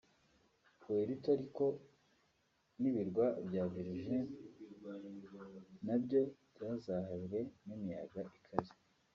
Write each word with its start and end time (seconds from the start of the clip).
Puerto 0.81 1.29
Rico 1.39 1.67
n’ibirwa 2.79 3.25
bya 3.47 3.63
Virgins 3.73 4.31
nabyo 5.85 6.21
byazahajwe 6.53 7.39
n’imiyaga 7.65 8.21
ikaze 8.37 8.75